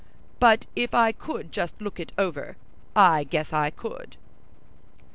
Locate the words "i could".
0.95-1.51, 3.53-4.17